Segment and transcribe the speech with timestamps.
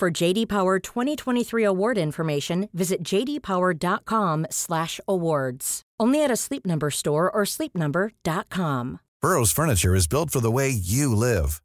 [0.00, 5.82] For JD Power 2023 award information, visit jdpower.com/awards.
[6.00, 9.00] Only at a Sleep Number store or sleepnumber.com.
[9.20, 11.60] Burrow's furniture is built for the way you live.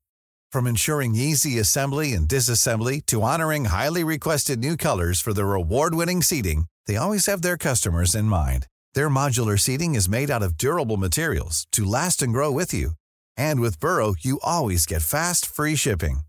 [0.51, 6.21] From ensuring easy assembly and disassembly to honoring highly requested new colors for their award-winning
[6.21, 8.67] seating, they always have their customers in mind.
[8.95, 12.95] Their modular seating is made out of durable materials to last and grow with you.
[13.37, 16.23] And with Burrow, you always get fast, free shipping.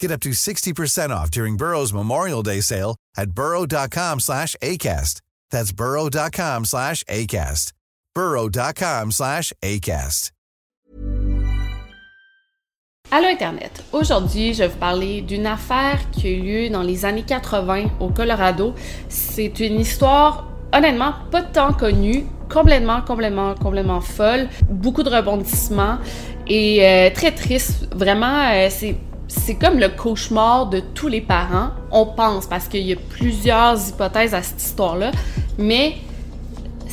[0.00, 5.20] Get up to 60% off during Burrow's Memorial Day sale at burrow.com slash ACAST.
[5.50, 7.72] That's burrow.com slash ACAST.
[8.14, 10.30] burrow.com slash ACAST.
[13.10, 13.84] Allô Internet!
[13.92, 17.90] Aujourd'hui, je vais vous parler d'une affaire qui a eu lieu dans les années 80
[18.00, 18.74] au Colorado.
[19.08, 25.98] C'est une histoire honnêtement pas tant connue, complètement, complètement, complètement folle, beaucoup de rebondissements
[26.48, 27.86] et euh, très triste.
[27.94, 28.96] Vraiment, euh, c'est
[29.28, 31.70] c'est comme le cauchemar de tous les parents.
[31.90, 35.10] On pense parce qu'il y a plusieurs hypothèses à cette histoire-là,
[35.58, 35.94] mais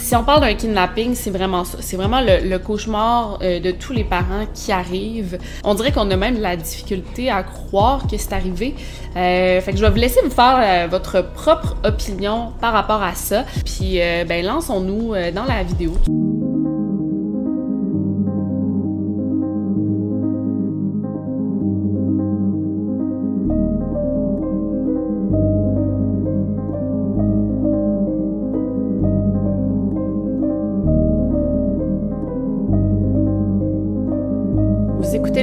[0.02, 1.78] si on parle d'un kidnapping, c'est vraiment ça.
[1.82, 5.38] C'est vraiment le, cauchemar euh, de tous les parents qui arrivent.
[5.64, 8.76] On dirait qu'on a même la difficulté à croire que c'est arrivé.
[9.16, 13.04] Euh, fait que je vais vous laisser vous faire euh, votre propre opinion par rapport
[13.04, 13.45] à ça.
[13.66, 15.94] Puis, ben, lançons-nous dans la vidéo.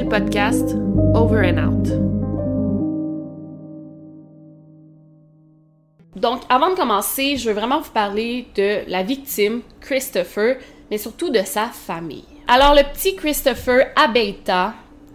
[0.09, 0.75] Podcast
[1.15, 1.89] Over and Out.
[6.17, 10.57] Donc, avant de commencer, je veux vraiment vous parler de la victime, Christopher,
[10.91, 12.25] mais surtout de sa famille.
[12.47, 14.75] Alors, le petit Christopher Abeita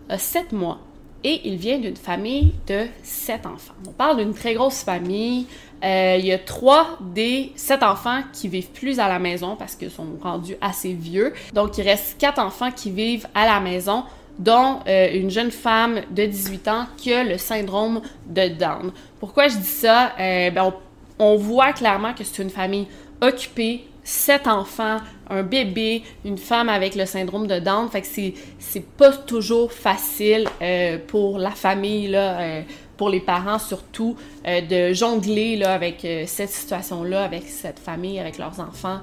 [0.10, 0.78] a 7 mois
[1.24, 3.74] et il vient d'une famille de 7 enfants.
[3.88, 5.48] On parle d'une très grosse famille.
[5.84, 9.76] Euh, il y a 3 des 7 enfants qui vivent plus à la maison parce
[9.76, 11.34] qu'ils sont rendus assez vieux.
[11.54, 14.04] Donc, il reste 4 enfants qui vivent à la maison
[14.40, 18.92] dont euh, une jeune femme de 18 ans qui a le syndrome de Down.
[19.20, 20.14] Pourquoi je dis ça?
[20.20, 20.74] Euh, ben,
[21.20, 22.88] on, voit clairement que c'est une famille
[23.22, 24.98] occupée, sept enfants,
[25.30, 27.90] un bébé, une femme avec le syndrome de Down.
[27.90, 32.64] Fait que c'est, pas toujours facile euh, pour la famille, là,
[32.98, 34.16] pour les parents surtout,
[34.46, 39.00] de jongler là, avec cette situation-là, avec cette famille, avec leurs enfants.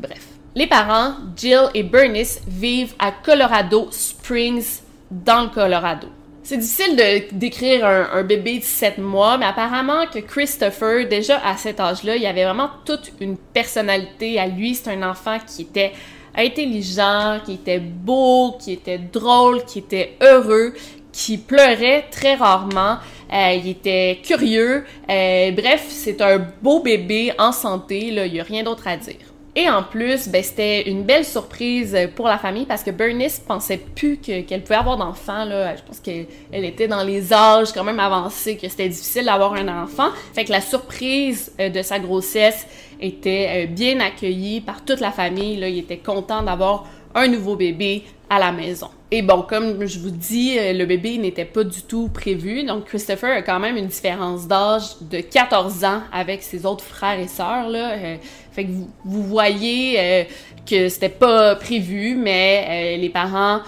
[0.00, 0.37] bref.
[0.58, 6.08] Les parents, Jill et Bernice, vivent à Colorado Springs, dans le Colorado.
[6.42, 11.56] C'est difficile de décrire un, bébé de 7 mois, mais apparemment que Christopher, déjà à
[11.56, 14.74] cet âge-là, il avait vraiment toute une personnalité à lui.
[14.74, 15.92] C'est un enfant qui était
[16.34, 20.74] intelligent, qui était beau, qui était drôle, qui était heureux,
[21.12, 22.96] qui pleurait très rarement.
[23.32, 24.84] Euh, il était curieux.
[25.08, 28.08] Euh, bref, c'est un beau bébé en santé.
[28.08, 29.27] Il n'y a rien d'autre à dire.
[29.60, 33.78] Et en plus, ben, c'était une belle surprise pour la famille parce que Bernice pensait
[33.78, 35.44] plus qu'elle pouvait avoir d'enfants.
[35.44, 35.74] Là.
[35.74, 39.82] Je pense qu'elle était dans les âges quand même avancés, que c'était difficile d'avoir un
[39.82, 40.10] enfant.
[40.32, 42.68] Fait que la surprise euh, de sa grossesse
[43.00, 45.58] était euh, bien accueillie par toute la famille.
[45.58, 48.88] Il était content d'avoir un nouveau bébé à la maison.
[49.10, 52.64] Et bon, comme je vous dis, euh, le bébé n'était pas du tout prévu.
[52.64, 57.18] Donc, Christopher a quand même une différence d'âge de 14 ans avec ses autres frères
[57.18, 57.68] et sœurs.
[57.70, 58.18] Là.
[58.58, 58.70] Fait que
[59.04, 60.24] vous, voyez euh,
[60.68, 63.60] que c'était pas prévu, mais euh, les parents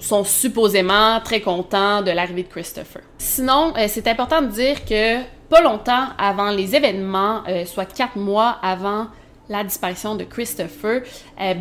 [0.00, 3.02] sont supposément très contents de l'arrivée de Christopher.
[3.18, 5.18] Sinon, euh, c'est important de dire que
[5.52, 9.08] pas longtemps avant les événements, soit quatre mois avant
[9.50, 11.02] la disparition de Christopher,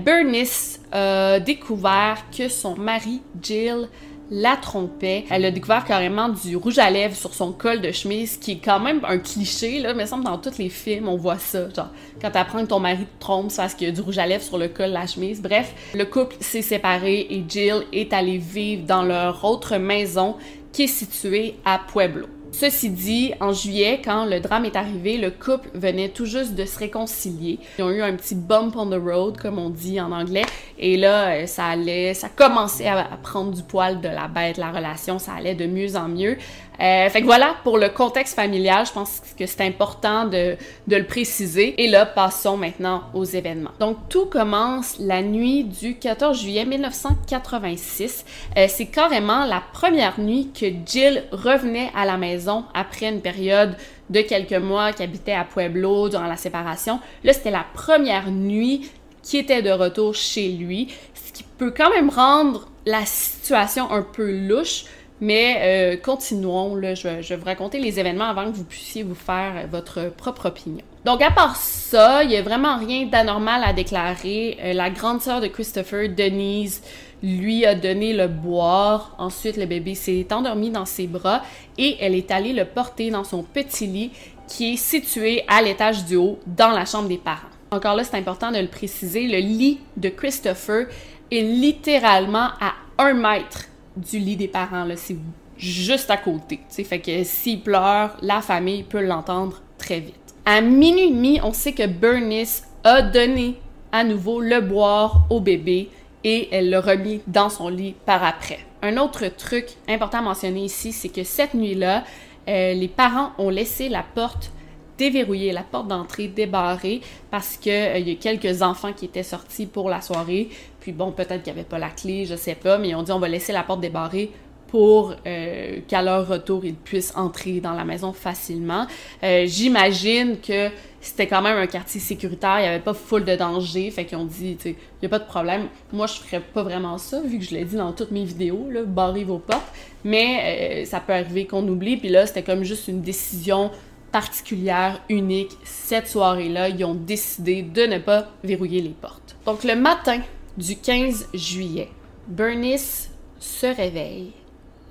[0.05, 3.89] Bernice a découvert que son mari Jill
[4.29, 5.25] la trompait.
[5.29, 8.61] Elle a découvert carrément du rouge à lèvres sur son col de chemise, qui est
[8.63, 11.67] quand même un cliché, là, mais semble dans tous les films, on voit ça.
[11.75, 11.89] Genre,
[12.21, 14.25] quand t'apprends que ton mari te trompe, c'est parce qu'il y a du rouge à
[14.25, 15.41] lèvres sur le col de la chemise.
[15.41, 20.37] Bref, le couple s'est séparé et Jill est allée vivre dans leur autre maison
[20.71, 22.27] qui est située à Pueblo.
[22.51, 26.65] Ceci dit, en juillet, quand le drame est arrivé, le couple venait tout juste de
[26.65, 27.59] se réconcilier.
[27.79, 30.43] Ils ont eu un petit bump on the road, comme on dit en anglais,
[30.77, 34.71] et là, euh, ça allait, ça commençait à prendre du poil de la bête, la
[34.71, 36.37] relation, ça allait de mieux en mieux.
[36.81, 40.57] Euh, fait que voilà, pour le contexte familial, je pense que c'est important de,
[40.87, 41.81] le préciser.
[41.81, 43.71] Et là, passons maintenant aux événements.
[43.79, 48.25] Donc, tout commence la nuit du 14 juillet 1986.
[48.57, 53.75] Euh, c'est carrément la première nuit que Jill revenait à la maison après une période
[54.09, 56.99] de quelques mois qui habitait à Pueblo durant la séparation.
[57.23, 58.89] Là, c'était la première nuit
[59.21, 64.01] qui était de retour chez lui, ce qui peut quand même rendre la situation un
[64.01, 64.85] peu louche,
[65.21, 69.15] mais euh, continuons, là, je, vais vous raconter les événements avant que vous puissiez vous
[69.15, 70.83] faire votre propre opinion.
[71.05, 74.57] Donc à part ça, il n'y a vraiment rien d'anormal à déclarer.
[74.63, 76.81] Euh, la grande sœur de Christopher, Denise,
[77.21, 79.15] lui a donné le boire.
[79.19, 81.43] Ensuite, le bébé s'est endormi dans ses bras
[81.77, 84.11] et elle est allée le porter dans son petit lit
[84.47, 87.47] qui est situé à l'étage du haut dans la chambre des parents.
[87.69, 90.87] Encore là, c'est important de le préciser, le lit de Christopher
[91.31, 94.87] est littéralement à un mètre du lit des parents.
[94.95, 95.17] C'est
[95.57, 96.59] juste à côté.
[96.69, 96.83] T'sais.
[96.83, 100.15] Fait que s'il pleure, la famille peut l'entendre très vite.
[100.45, 103.55] À minuit et demi, on sait que Bernice a donné
[103.91, 105.89] à nouveau le boire au bébé
[106.23, 108.59] et elle l'a remis dans son lit par après.
[108.81, 112.03] Un autre truc important à mentionner ici, c'est que cette nuit-là,
[112.49, 114.51] euh, les parents ont laissé la porte
[114.97, 117.01] déverrouiller, la porte d'entrée débarrée
[117.31, 120.49] parce qu'il euh, y a quelques enfants qui étaient sortis pour la soirée.
[120.81, 123.03] Puis bon, peut-être qu'il n'y avait pas la clé, je sais pas, mais ils ont
[123.03, 124.31] dit on va laisser la porte débarrée
[124.67, 128.87] pour euh, qu'à leur retour, ils puissent entrer dans la maison facilement.
[129.21, 130.69] Euh, j'imagine que
[131.01, 134.17] c'était quand même un quartier sécuritaire, il n'y avait pas full de danger, fait qu'ils
[134.17, 135.67] ont dit, il n'y a pas de problème.
[135.91, 138.69] Moi, je ferais pas vraiment ça, vu que je l'ai dit dans toutes mes vidéos,
[138.69, 139.73] là, barrez vos portes.
[140.03, 143.71] Mais ça peut arriver qu'on oublie, puis là, c'était comme juste une décision
[144.11, 145.51] particulière, unique.
[145.63, 149.35] Cette soirée-là, ils ont décidé de ne pas verrouiller les portes.
[149.45, 150.21] Donc le matin
[150.57, 151.89] du 15 juillet,
[152.27, 153.09] Bernice
[153.39, 154.33] se réveille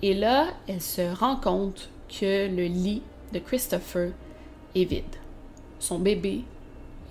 [0.03, 3.03] et là, elle se rend compte que le lit
[3.33, 4.11] de Christopher
[4.75, 5.05] est vide.
[5.79, 6.43] Son bébé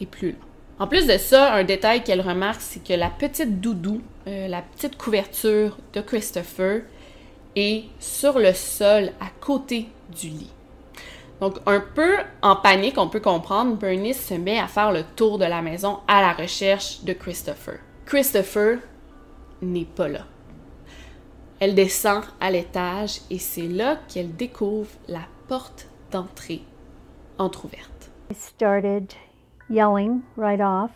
[0.01, 0.38] est plus là.
[0.80, 4.62] En plus de ça, un détail qu'elle remarque, c'est que la petite doudou, euh, la
[4.62, 6.84] petite couverture de Christopher,
[7.56, 10.52] est sur le sol à côté du lit.
[11.42, 15.38] Donc, un peu en panique, on peut comprendre, Bernice se met à faire le tour
[15.38, 17.80] de la maison à la recherche de Christopher.
[18.10, 18.80] Christopher
[19.62, 20.26] n'est pas là.
[21.60, 26.64] Elle descend à l'étage et c'est là qu'elle découvre la porte d'entrée
[27.38, 28.10] entr'ouverte.
[28.32, 29.14] I started
[29.70, 30.90] yelling right off,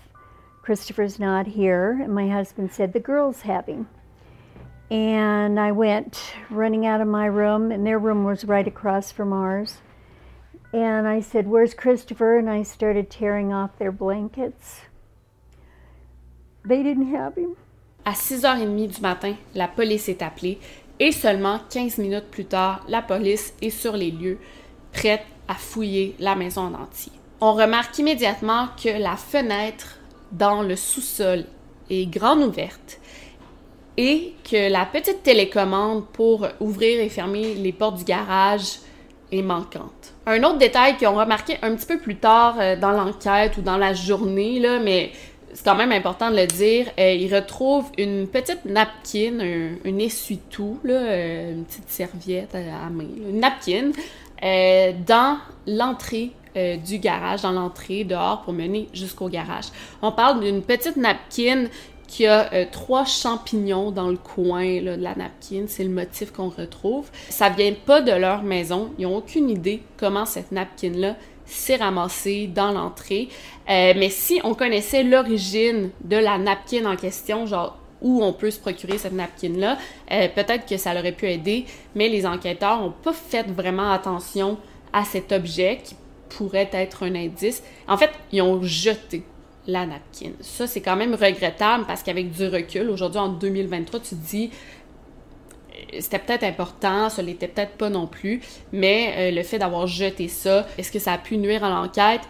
[0.63, 3.85] Christopher's not here, and my husband said, The girl's having.
[4.89, 6.19] And I went
[6.49, 9.83] running out of my room, and their room was right across from ours.
[10.73, 12.39] And I said, Where's Christopher?
[12.39, 14.81] And I started tearing off their blankets.
[16.67, 17.55] They didn't have him.
[18.05, 20.59] À 6h30 du matin, la police est appelée
[20.99, 24.37] et seulement 15 minutes plus tard, la police est sur les lieux,
[24.91, 27.11] prête à fouiller la maison en entier.
[27.41, 29.97] On remarque immédiatement que la fenêtre
[30.31, 31.45] dans le sous-sol
[31.89, 32.99] est grande ouverte
[33.97, 38.79] et que la petite télécommande pour ouvrir et fermer les portes du garage
[39.31, 40.13] est manquante.
[40.25, 43.61] Un autre détail qu'ils ont remarqué un petit peu plus tard euh, dans l'enquête ou
[43.61, 45.11] dans la journée, là, mais
[45.53, 49.39] c'est quand même important de le dire, euh, ils retrouvent une petite napkin,
[49.85, 53.91] un, essuie-tout, euh, une petite serviette à, main, une napkin,
[55.07, 56.31] dans l'entrée
[56.85, 59.65] du garage, dans l'entrée dehors pour mener jusqu'au garage.
[60.01, 61.67] On parle d'une petite napkin
[62.13, 65.63] qui a euh, trois champignons dans le coin de la napkin.
[65.67, 67.09] C'est le motif qu'on retrouve.
[67.29, 68.91] Ça vient pas de leur maison.
[68.99, 73.29] Ils n'ont aucune idée comment cette napkin-là s'est ramassée dans l'entrée.
[73.69, 78.51] Euh, mais si on connaissait l'origine de la napkin en question, genre où on peut
[78.51, 79.77] se procurer cette napkin-là,
[80.11, 84.57] euh, peut-être que ça aurait pu aider, mais les enquêteurs n'ont pas fait vraiment attention
[84.91, 85.95] à cet objet qui
[86.29, 87.63] pourrait être un indice.
[87.87, 89.23] En fait, ils ont jeté
[89.65, 90.31] la napkin.
[90.41, 94.51] Ça, c'est quand même regrettable parce qu'avec du recul, aujourd'hui en 2023, tu te dis
[95.99, 100.27] c'était peut-être important, ça l'était peut-être pas non plus, mais euh, le fait d'avoir jeté
[100.27, 102.21] ça, est-ce que ça a pu nuire à l'enquête?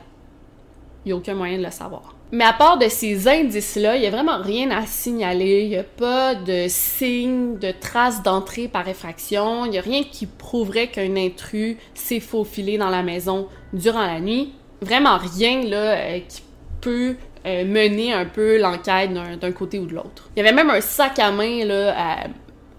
[1.05, 2.15] Il n'y a aucun moyen de le savoir.
[2.31, 5.63] Mais à part de ces indices-là, il n'y a vraiment rien à signaler.
[5.65, 9.65] Il n'y a pas de signe, de traces d'entrée par effraction.
[9.65, 14.19] Il n'y a rien qui prouverait qu'un intrus s'est faufilé dans la maison durant la
[14.19, 14.51] nuit.
[14.81, 16.41] Vraiment rien euh, qui
[16.81, 20.29] peut euh, mener un peu l'enquête d'un côté ou de l'autre.
[20.35, 21.91] Il y avait même un sac à main euh,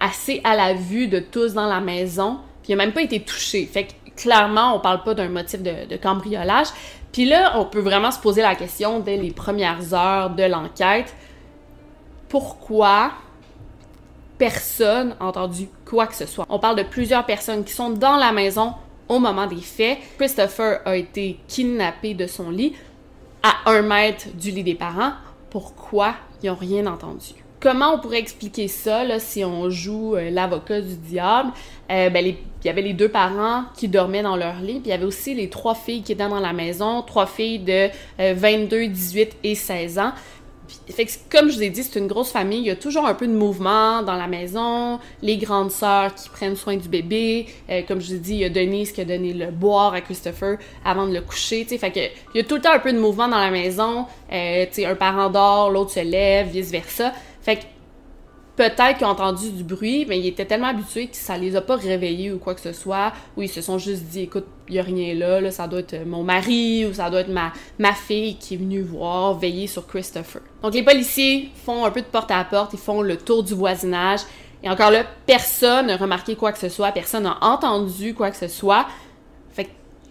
[0.05, 3.21] assez à la vue de tous dans la maison, puis il n'a même pas été
[3.21, 3.65] touché.
[3.67, 6.69] Fait que clairement, on parle pas d'un motif de, cambriolage.
[7.13, 11.15] Puis là, on peut vraiment se poser la question dès les premières heures de l'enquête,
[12.29, 13.13] pourquoi
[14.37, 16.45] personne a entendu quoi que ce soit?
[16.49, 18.75] On parle de plusieurs personnes qui sont dans la maison
[19.09, 19.99] au moment des faits.
[20.19, 22.75] Christopher a été kidnappé de son lit
[23.43, 25.13] à un mètre du lit des parents.
[25.51, 27.44] Pourquoi ils n'ont rien entendu?
[27.65, 31.51] Comment on pourrait expliquer ça là, si on joue euh, l'avocat du diable?
[31.91, 34.89] Euh, ben, il y avait les deux parents qui dormaient dans leur lit, puis il
[34.91, 38.77] y avait aussi les trois filles qui étaient dans la maison, trois filles de 22,
[38.77, 40.13] euh, 18 et 16 ans.
[41.33, 42.59] Comme je vous ai dit, c'est une grosse famille.
[42.59, 44.99] Il y a toujours un peu de mouvement dans la maison.
[45.23, 47.47] Les grandes sœurs qui prennent soin du bébé.
[47.87, 50.01] Comme je vous ai dit, il y a Denise qui a donné le boire à
[50.01, 51.65] Christopher avant de le coucher.
[51.65, 52.01] Fait que,
[52.35, 54.07] il y a tout le temps un peu de mouvement dans la maison.
[54.33, 57.13] Euh, un parent dort, l'autre se lève, vice-versa.
[57.45, 57.63] Fait que
[58.57, 61.61] peut-être qu'ils ont entendu du bruit, mais ils étaient tellement habitués que ça les a
[61.61, 64.77] pas réveillés ou quoi que ce soit, ou ils se sont juste dit, écoute, il
[64.77, 67.53] y a rien là, là, ça doit être mon mari ou ça doit être ma,
[67.79, 70.43] ma fille qui est venue voir, veiller sur Christopher.
[70.63, 73.55] Donc les policiers font un peu de porte à porte, ils font le tour du
[73.55, 74.21] voisinage,
[74.63, 78.37] et encore là, personne n'a remarqué quoi que ce soit, personne n'a entendu quoi que
[78.39, 78.87] ce soit.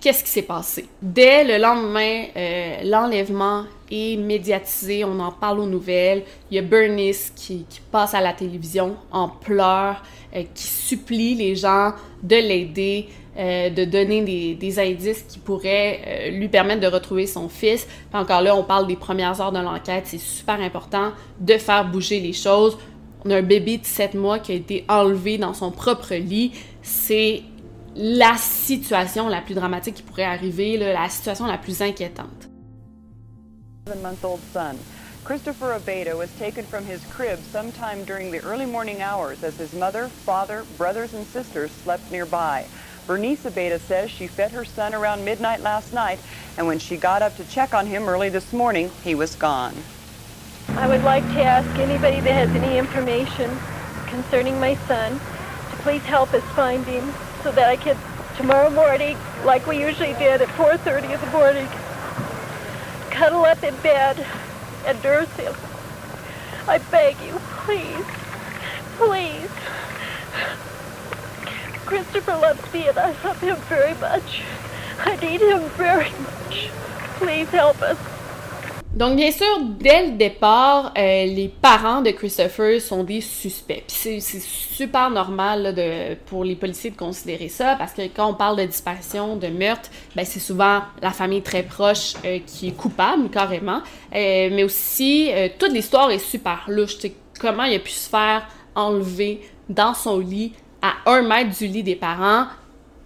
[0.04, 0.86] Qu'est-ce qui s'est passé?
[1.02, 6.24] Dès le lendemain, euh, l'enlèvement est médiatisé, on en parle aux nouvelles.
[6.52, 10.04] Il y a Bernice qui, passe à la télévision en pleurs,
[10.36, 13.08] euh, qui supplie les gens de l'aider,
[13.38, 17.86] euh, de donner des, indices qui pourraient lui permettre de retrouver son fils.
[17.86, 21.90] Puis encore là, on parle des premières heures de l'enquête, c'est super important de faire
[21.90, 22.78] bouger les choses.
[23.24, 26.52] On a un bébé de 7 mois qui a été enlevé dans son propre lit.
[26.82, 27.44] C'est
[27.96, 32.50] la situation la plus dramatique qui pourrait arriver, la situation la plus inquiétante.
[33.88, 34.78] Seven-month-old son.
[35.24, 39.74] Christopher Abeda was taken from his crib sometime during the early morning hours as his
[39.74, 42.66] mother, father, brothers, and sisters slept nearby.
[43.08, 46.20] Bernice Abeda says she fed her son around midnight last night,
[46.58, 49.76] and when she got up to check on him early this morning, he was gone.
[50.70, 53.52] I would like to ask anybody that has any information
[54.08, 57.98] concerning my son to please help us find him so that I can,
[58.38, 61.68] tomorrow morning, like we usually did at 4.30 in the morning,
[63.12, 64.26] cuddle up in bed
[64.86, 65.54] and nurse him.
[66.68, 68.06] I beg you, please,
[68.98, 69.50] please.
[71.86, 74.42] Christopher loves me and I love him very much.
[75.00, 76.70] I need him very much.
[77.20, 78.13] Please help us.
[78.96, 83.84] Donc, bien sûr, dès le départ, euh, les parents de Christopher sont des suspects.
[83.88, 88.58] C'est super normal de, pour les policiers de considérer ça, parce que quand on parle
[88.60, 93.30] de disparition, de meurtre, ben, c'est souvent la famille très proche euh, qui est coupable,
[93.32, 93.82] carrément.
[94.14, 96.98] Euh, mais aussi, toute l'histoire est super louche.
[97.40, 101.82] comment il a pu se faire enlever dans son lit à un mètre du lit
[101.82, 102.46] des parents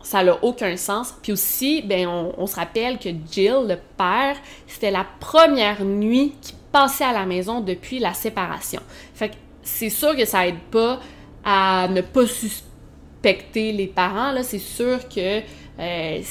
[0.08, 1.14] ça n'a aucun sens.
[1.22, 4.38] Puis aussi, ben, on, se rappelle que Jill, le père,
[4.68, 8.82] c'était la première nuit qu'il passait à la maison depuis la séparation.
[9.14, 11.00] Fait que c'est sûr que ça aide pas
[11.44, 14.34] à ne pas suspecter les parents.
[14.44, 15.42] C'est sûr que
[15.80, 16.22] euh,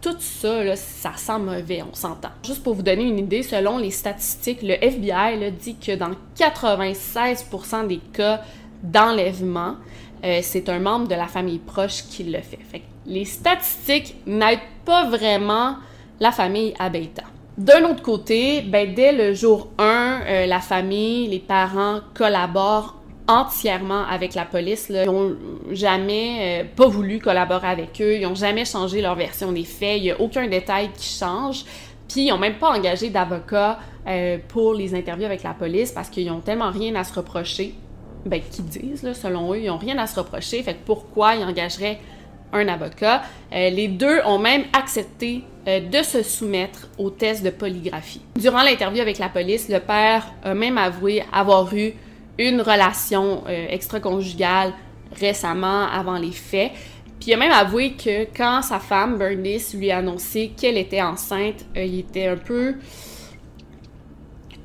[0.00, 2.30] tout ça, ça sent mauvais, on s'entend.
[2.44, 7.86] Juste pour vous donner une idée, selon les statistiques, le FBI dit que dans 96%
[7.86, 8.42] des cas
[8.82, 9.76] d'enlèvement,
[10.24, 12.58] euh, c'est un membre de la famille proche qui le fait.
[12.70, 15.76] fait les statistiques n'aident pas vraiment
[16.20, 17.24] la famille Abeta.
[17.58, 22.96] D'un autre côté, ben, dès le jour 1, euh, la famille, les parents collaborent
[23.28, 24.86] entièrement avec la police.
[24.88, 25.36] Ils n'ont
[25.70, 29.98] jamais euh, pas voulu collaborer avec eux, ils n'ont jamais changé leur version des faits,
[29.98, 31.64] il n'y a aucun détail qui change.
[32.08, 33.78] Puis ils n'ont même pas engagé d'avocat
[34.48, 37.72] pour les interviews avec la police parce qu'ils n'ont tellement rien à se reprocher
[38.26, 40.62] ben, qui disent, selon eux, ils n'ont rien à se reprocher.
[40.62, 41.98] Fait que pourquoi ils engageraient
[42.52, 43.22] un avocat?
[43.52, 48.22] Euh, les deux ont même accepté euh, de se soumettre au test de polygraphie.
[48.36, 51.92] Durant l'interview avec la police, le père a même avoué avoir eu
[52.38, 54.72] une relation euh, extra-conjugale
[55.18, 56.72] récemment, avant les faits.
[57.20, 61.02] Puis il a même avoué que quand sa femme, Bernice, lui a annoncé qu'elle était
[61.02, 62.76] enceinte, il était un peu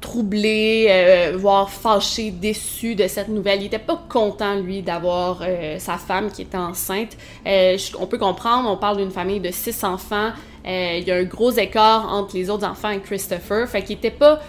[0.07, 3.61] troublé, euh, voire fâché, déçu de cette nouvelle.
[3.61, 7.17] Il était pas content, lui, d'avoir euh, sa femme qui était enceinte.
[7.45, 10.31] Euh, on peut comprendre, on parle d'une famille de six enfants.
[10.65, 13.67] il y a un gros écart entre les autres enfants et Christopher.
[13.67, 14.39] Fait qu'il était pas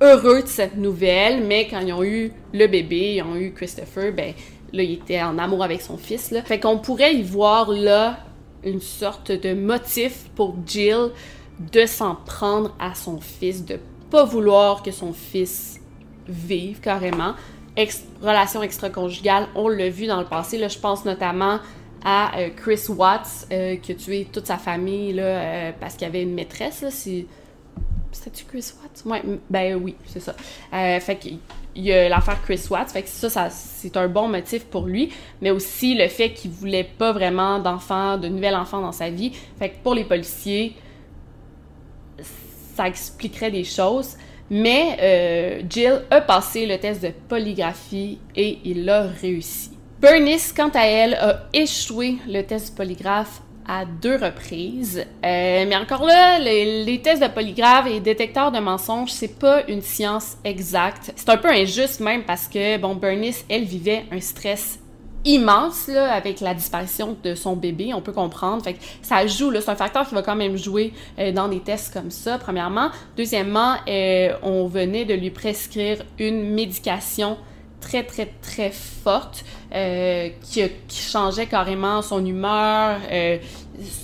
[0.00, 4.12] heureux de cette nouvelle, mais quand ils ont eu le bébé, ils ont eu Christopher,
[4.12, 4.34] ben
[4.72, 6.32] là, il était en amour avec son fils.
[6.32, 6.42] Là.
[6.42, 8.18] Fait qu'on pourrait y voir là
[8.64, 11.10] une sorte de motif pour Jill
[11.72, 13.78] de s'en prendre à son fils, de
[14.14, 15.80] pas vouloir que son fils
[16.28, 17.34] vive carrément.
[18.22, 20.56] relation extra-conjugale, on l'a vu dans le passé.
[20.56, 21.58] Là, je pense notamment
[22.04, 26.06] à euh, Chris Watts, euh, qui a tué toute sa famille là, euh, parce qu'il
[26.06, 26.84] avait une maîtresse.
[26.90, 27.26] Si,
[28.12, 29.02] c'était-tu Chris Watts?
[29.04, 30.36] Ouais, ben oui, c'est ça.
[30.72, 31.40] Euh, fait qu'il
[31.74, 35.12] y a l'affaire Chris Watts, fait que ça, ça c'est un bon motif pour lui,
[35.42, 39.32] mais aussi le fait qu'il voulait pas vraiment d'enfants, de nouvel enfant dans sa vie.
[39.58, 40.76] Fait que pour les policiers,
[42.74, 44.16] ça expliquerait des choses.
[44.50, 49.70] Mais euh, Jill a passé le test de polygraphie et il l'a réussi.
[50.00, 54.98] Bernice, quant à elle, a échoué le test de polygraphe à deux reprises.
[54.98, 59.80] Euh, mais encore là, les, tests de polygraphe et détecteurs de mensonges, c'est pas une
[59.80, 61.12] science exacte.
[61.16, 64.78] C'est un peu injuste même parce que, bon, Bernice, elle vivait un stress
[65.24, 68.62] immense là, avec la disparition de son bébé, on peut comprendre.
[68.62, 71.60] Fait que ça joue, c'est un facteur qui va quand même jouer euh, dans des
[71.60, 72.90] tests comme ça, premièrement.
[73.16, 77.38] Deuxièmement, euh, on venait de lui prescrire une médication
[77.80, 82.98] très, très, très forte euh, qui, qui, changeait carrément son humeur,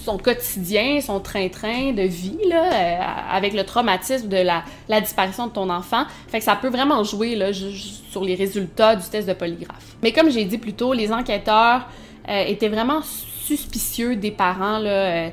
[0.05, 5.53] son quotidien, son train-train de vie, là, euh, avec le traumatisme de la, disparition de
[5.53, 6.05] ton enfant.
[6.29, 9.97] Fait que ça peut vraiment jouer là, sur les résultats du test de polygraphe.
[10.03, 11.89] Mais comme j'ai dit plus tôt, les enquêteurs
[12.29, 14.79] étaient vraiment suspicieux des parents.
[14.79, 15.31] Là,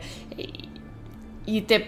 [1.48, 1.88] ils étaient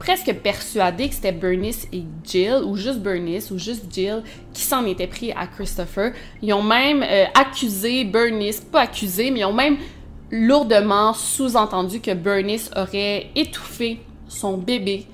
[0.00, 4.22] presque persuadé que c'était Bernice et Jill, ou juste Bernice, ou juste Jill,
[4.54, 6.12] qui s'en étaient pris à Christopher.
[6.42, 9.76] Ils ont même euh, accusé Bernice, pas accusé, mais ils ont même
[10.30, 15.06] lourdement sous-entendu que Bernice aurait étouffé son bébé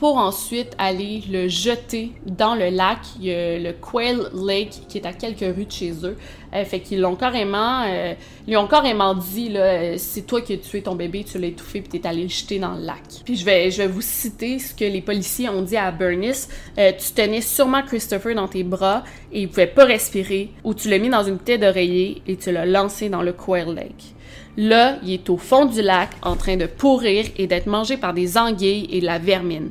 [0.00, 3.00] pour ensuite aller le jeter dans le lac.
[3.20, 6.16] Le Quail Lake qui est à quelques rues de chez eux.
[6.54, 8.14] Euh, fait qu'ils l'ont carrément, euh,
[8.48, 11.82] ils ont carrément dit là, c'est toi qui as tué ton bébé, tu l'as étouffé
[11.82, 13.02] puis t'es allé le jeter dans le lac.
[13.26, 16.48] Puis je vais, je vais vous citer ce que les policiers ont dit à Bernice.
[16.78, 20.88] Euh, tu tenais sûrement Christopher dans tes bras et il pouvait pas respirer, ou tu
[20.88, 24.14] l'as mis dans une tête d'oreiller et tu l'as lancé dans le Quail Lake.
[24.56, 28.14] Là, il est au fond du lac en train de pourrir et d'être mangé par
[28.14, 29.70] des anguilles et de la vermine.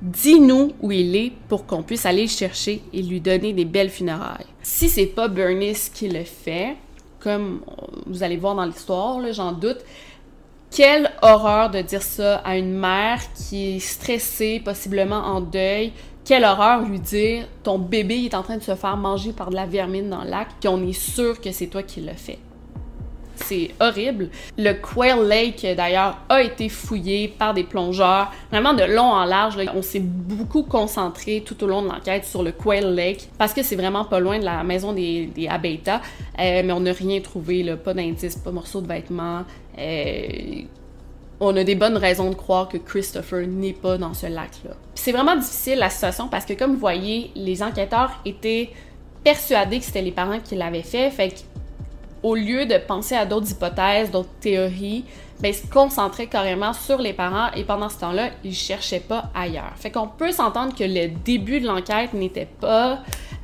[0.00, 3.90] Dis-nous où il est pour qu'on puisse aller le chercher et lui donner des belles
[3.90, 4.46] funérailles.
[4.62, 6.76] Si c'est pas Bernice qui le fait,
[7.18, 7.62] comme
[8.06, 9.78] vous allez voir dans l'histoire, j'en doute,
[10.70, 15.92] quelle horreur de dire ça à une mère qui est stressée, possiblement en deuil.
[16.24, 19.56] Quelle horreur lui dire ton bébé est en train de se faire manger par de
[19.56, 22.38] la vermine dans le lac, qu'on est sûr que c'est toi qui l'as fait
[23.44, 24.28] c'est horrible.
[24.56, 29.56] Le Quail Lake, d'ailleurs, a été fouillé par des plongeurs, vraiment de long en large.
[29.74, 33.62] On s'est beaucoup concentré tout au long de l'enquête sur le Quail Lake, parce que
[33.62, 36.00] c'est vraiment pas loin de la maison des, des Abeta,
[36.38, 39.44] euh, mais on n'a rien trouvé, pas d'indices, pas morceaux de vêtements.
[39.78, 40.62] Euh,
[41.40, 44.72] on a des bonnes raisons de croire que Christopher n'est pas dans ce lac-là.
[44.94, 48.70] C'est vraiment difficile la situation parce que, comme vous voyez, les enquêteurs étaient
[49.22, 51.10] persuadés que c'était les parents qui l'avaient fait.
[51.10, 51.44] Fait
[52.22, 55.04] au lieu de penser à d'autres hypothèses, d'autres théories,
[55.40, 59.72] ben, se concentrer carrément sur les parents et pendant ce temps-là, ils cherchaient pas ailleurs.
[59.76, 63.00] Fait qu'on peut s'entendre que le début de l'enquête n'était pas,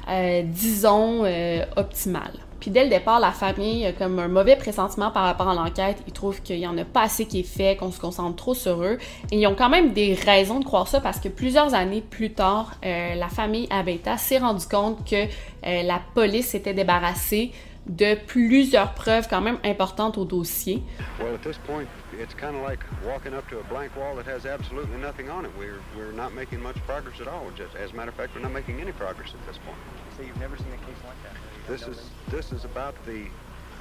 [0.09, 2.33] euh, disons, euh, optimal.
[2.59, 5.99] Puis dès le départ, la famille a comme un mauvais pressentiment par rapport à l'enquête.
[6.07, 8.55] Ils trouvent qu'il y en a pas assez qui est fait, qu'on se concentre trop
[8.55, 8.99] sur eux.
[9.31, 12.33] Et ils ont quand même des raisons de croire ça parce que plusieurs années plus
[12.33, 15.27] tard, euh, la famille Abeta s'est rendu compte que
[15.63, 17.53] la police s'était débarrassée
[17.87, 20.83] de plusieurs preuves quand même importantes au dossier.
[21.21, 24.27] Well, at this point, it's kind of like walking up to a blank wall that
[24.27, 25.51] has absolutely nothing on it.
[25.59, 27.51] We're, we're not making much progress at all.
[27.57, 29.79] Just, as a matter of fact, we're not making any progress at this point.
[30.17, 31.35] So you've never seen a case like that?
[31.69, 33.27] This is, this is about the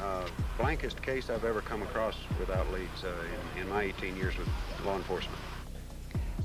[0.01, 3.09] uh, blankest case I've ever come across without leads uh,
[3.55, 4.47] in, in my 18 years with
[4.85, 5.37] law enforcement.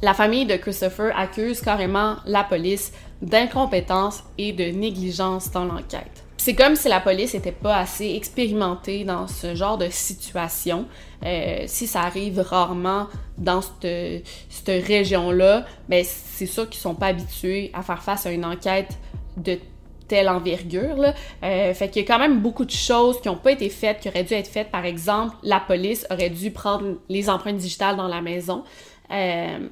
[0.00, 6.24] La famille de Christopher accuse carrément la police d'incompétence et de négligence dans l'enquête.
[6.38, 10.86] C'est comme si la police n'était pas assez expérimentée dans ce genre de situation.
[11.24, 17.08] Euh, si ça arrive rarement dans cette, cette région-là, ben c'est sûr qu'ils sont pas
[17.08, 18.96] habitués à faire face à une enquête
[19.36, 19.58] de
[20.06, 20.96] telle envergure.
[20.96, 21.14] Là.
[21.42, 24.00] Euh, fait qu'il y a quand même beaucoup de choses qui n'ont pas été faites,
[24.00, 24.70] qui auraient dû être faites.
[24.70, 28.64] Par exemple, la police aurait dû prendre les empreintes digitales dans la maison,
[29.10, 29.68] euh,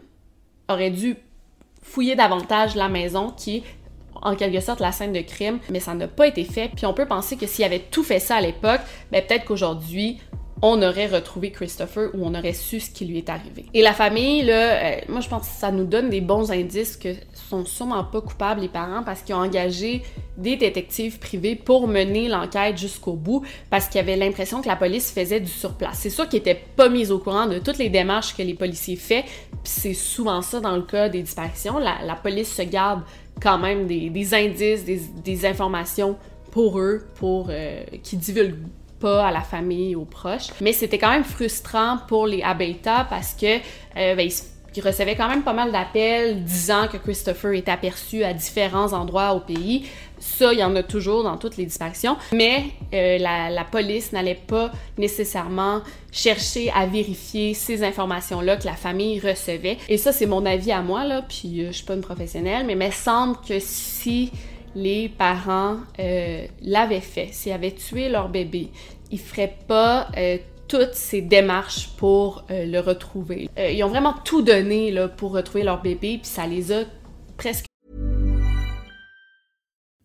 [0.69, 1.17] aurait dû
[1.83, 3.63] fouiller davantage la maison, qui est
[4.27, 6.71] en quelque sorte la scène de crime, mais ça n'a pas été fait.
[6.75, 8.81] Puis on peut penser que s'il avait tout fait ça à l'époque,
[9.13, 10.19] ben peut-être qu'aujourd'hui,
[10.63, 13.67] on aurait retrouvé Christopher ou on aurait su ce qui lui est arrivé.
[13.75, 16.97] Et la famille, là, euh, moi je pense que ça nous donne des bons indices
[16.97, 20.03] que sont sûrement pas coupables les parents parce qu'ils ont engagé
[20.39, 25.13] des détectives privés pour mener l'enquête jusqu'au bout parce qu'ils avaient l'impression que la police
[25.13, 25.99] faisait du surplace.
[26.01, 28.97] C'est sûr qu'ils étaient pas mis au courant de toutes les démarches que les policiers
[28.97, 31.79] font, puis c'est souvent ça dans le cas des disparitions.
[31.79, 33.03] La, la police se garde
[33.41, 36.17] quand même des, indices, des, informations
[36.51, 38.57] pour eux, pour euh, qui divulguent
[38.99, 40.49] pas à la famille, aux proches.
[40.61, 43.57] Mais c'était quand même frustrant pour les Abeta parce que
[43.97, 44.29] euh, ben,
[44.75, 49.35] Il recevait quand même pas mal d'appels disant que Christopher était aperçu à différents endroits
[49.35, 49.87] au pays.
[50.19, 52.17] Ça, il y en a toujours dans toutes les disparitions.
[52.33, 59.21] Mais euh, la, police n'allait pas nécessairement chercher à vérifier ces informations-là que la famille
[59.21, 59.79] recevait.
[59.89, 62.65] Et ça, c'est mon avis à moi, là, puis euh, je suis pas une professionnelle,
[62.67, 64.31] mais il me semble que si
[64.75, 68.69] les parents euh, l'avaient fait, s'ils avaient tué leur bébé,
[69.11, 70.09] ils feraient pas
[70.69, 73.49] toutes ces démarches pour euh, le retrouver.
[73.59, 76.85] Euh, ils ont vraiment tout donné là, pour retrouver leur bébé, puis ça les a
[77.37, 77.67] presque.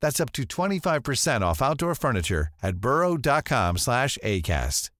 [0.00, 4.90] That's up to 25% off outdoor furniture at burrow.com slash ACAST.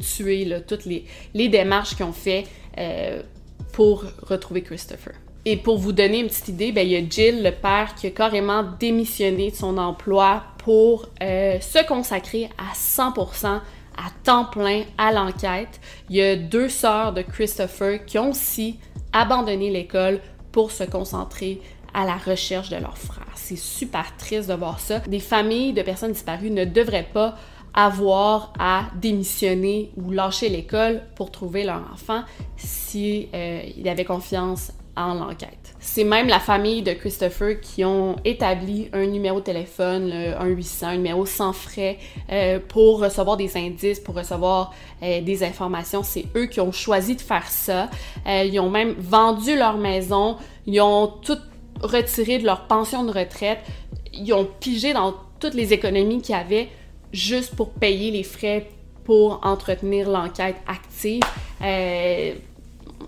[0.00, 2.46] Tuer là, toutes les, démarches qu'ils ont fait
[2.78, 3.22] euh,
[3.72, 5.12] pour retrouver Christopher.
[5.44, 8.06] Et pour vous donner une petite idée, ben, il y a Jill, le père, qui
[8.06, 14.84] a carrément démissionné de son emploi pour euh, se consacrer à 100% à temps plein
[14.96, 15.80] à l'enquête.
[16.08, 18.78] Il y a deux sœurs de Christopher qui ont aussi
[19.12, 20.20] abandonné l'école
[20.52, 21.60] pour se concentrer
[21.94, 23.26] à la recherche de leur frère.
[23.34, 25.00] C'est super triste de voir ça.
[25.00, 27.36] Des familles de personnes disparues ne devraient pas
[27.74, 32.22] avoir à démissionner ou lâcher l'école pour trouver leur enfant
[32.56, 35.74] si euh, avaient confiance en l'enquête.
[35.80, 40.86] C'est même la famille de Christopher qui ont établi un numéro de téléphone, le 800
[40.86, 41.98] un numéro sans frais,
[42.30, 46.02] euh, pour recevoir des indices, pour recevoir euh, des informations.
[46.02, 47.88] C'est eux qui ont choisi de faire ça.
[48.26, 51.38] Euh, ils ont même vendu leur maison, ils ont tout
[51.82, 53.60] retiré de leur pension de retraite,
[54.12, 56.68] ils ont pigé dans toutes les économies qu'ils avaient
[57.12, 58.68] juste pour payer les frais
[59.04, 61.22] pour entretenir l'enquête active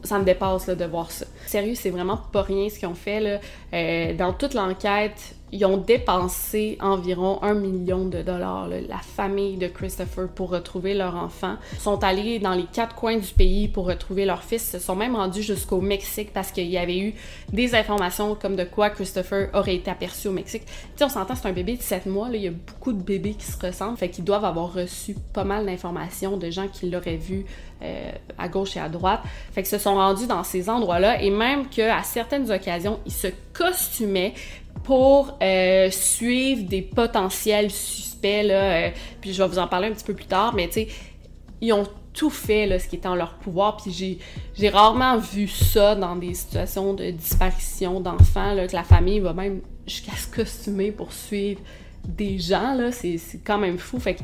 [0.05, 1.27] ça me dépasse de voir ça.
[1.47, 3.41] Sérieux, c'est vraiment pas rien ce qu'ils ont fait.
[3.73, 9.69] Euh, dans toute l'enquête, ils ont dépensé environ un million de dollars, la famille de
[9.69, 11.55] Christopher, pour retrouver leur enfant.
[11.75, 14.73] Ils sont allés dans les quatre coins du pays pour retrouver leur fils.
[14.75, 17.15] Ils se sont même rendus jusqu'au Mexique parce qu'il y avait eu
[17.53, 20.65] des informations comme de quoi Christopher aurait été aperçu au Mexique.
[20.67, 22.29] Tu sais, on s'entend, c'est un bébé de 7 mois.
[22.33, 23.97] Il y a beaucoup de bébés qui se ressemblent.
[23.97, 27.47] Fait qu'ils doivent avoir reçu pas mal d'informations de gens qui l'auraient vu
[27.83, 29.21] euh, à gauche et à droite.
[29.53, 33.29] Fait qu'ils se sont rendus dans ces endroits-là et même qu'à certaines occasions, ils se
[33.53, 34.35] costumaient
[34.85, 38.45] pour euh, suivre des potentiels suspects.
[38.45, 40.75] Là, euh, puis je vais vous en parler un petit peu plus tard, mais tu
[40.75, 40.89] sais,
[41.61, 43.79] ils ont tout fait là, ce qui était en leur pouvoir.
[43.79, 44.21] Puis
[44.55, 49.61] j'ai rarement vu ça dans des situations de disparition d'enfants, que la famille va même
[49.87, 51.61] jusqu'à se costumer pour suivre
[52.07, 52.75] des gens.
[52.75, 53.99] là C'est quand même fou.
[53.99, 54.21] Fait que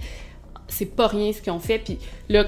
[0.68, 1.78] c'est pas rien ce qu'ils ont fait.
[1.78, 2.44] Puis là,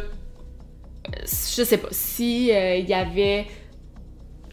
[1.22, 3.46] je sais pas, si euh, il y avait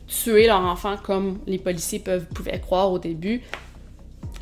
[0.09, 3.41] tuer leur enfant comme les policiers peuvent, pouvaient croire au début,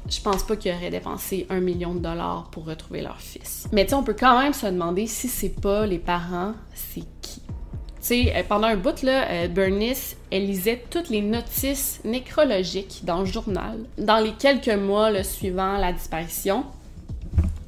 [0.09, 3.67] je pense pas qu'ils auraient dépensé un million de dollars pour retrouver leur fils.
[3.71, 7.41] Mais tu on peut quand même se demander si c'est pas les parents, c'est qui?
[7.41, 7.53] Tu
[7.99, 13.19] sais, euh, pendant un bout, là, euh, Bernice, elle lisait toutes les notices nécrologiques dans
[13.19, 16.63] le journal, dans les quelques mois suivant la disparition,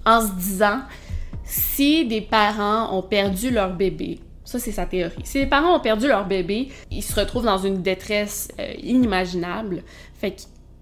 [0.05, 0.79] en se disant,
[1.43, 5.21] si des parents ont perdu leur bébé, ça, c'est sa théorie.
[5.25, 9.83] Si les parents ont perdu leur bébé, ils se retrouvent dans une détresse euh, inimaginable.
[10.15, 10.31] Fait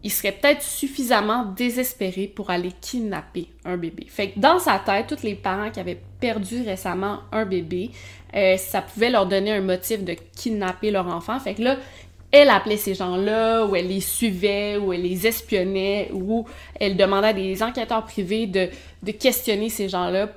[0.01, 4.05] qu'ils seraient peut-être suffisamment désespérés pour aller kidnapper un bébé.
[4.07, 7.91] Fait que dans sa tête, tous les parents qui avaient perdu récemment un bébé,
[8.35, 11.37] euh, ça pouvait leur donner un motif de kidnapper leur enfant.
[11.37, 11.75] Fait que là,
[12.31, 16.45] elle appelait ces gens-là, ou elle les suivait, ou elle les espionnait, ou
[16.79, 20.29] elle demandait à des enquêteurs privés de questionner ces gens-là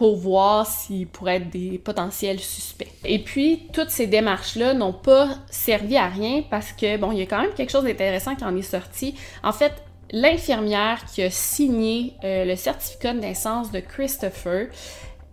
[0.00, 2.90] pour voir s'ils pourraient être des potentiels suspects.
[3.04, 7.22] Et puis, toutes ces démarches-là n'ont pas servi à rien parce que, bon, il y
[7.22, 9.14] a quand même quelque chose d'intéressant qui en est sorti.
[9.42, 9.74] En fait,
[10.10, 14.68] l'infirmière qui a signé euh, le certificat de naissance de Christopher,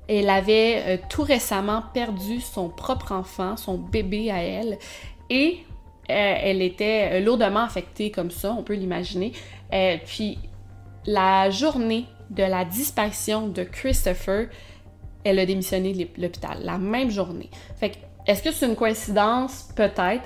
[0.09, 4.77] elle avait euh, tout récemment perdu son propre enfant, son bébé à elle,
[5.29, 5.59] et
[6.09, 9.31] elle était lourdement affectée comme ça, on peut l'imaginer.
[10.05, 10.39] puis
[11.05, 14.47] la journée de la disparition de Christopher,
[15.23, 17.49] elle a démissionné de l'hôpital, la même journée.
[17.79, 19.69] Fait que, est-ce que c'est une coïncidence?
[19.75, 20.23] Peut-être,